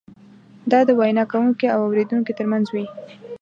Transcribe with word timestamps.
دا 0.71 0.79
د 0.85 0.89
وینا 0.99 1.23
کوونکي 1.31 1.65
او 1.75 1.79
اورېدونکي 1.87 2.33
ترمنځ 2.39 2.65
وي. 2.71 2.85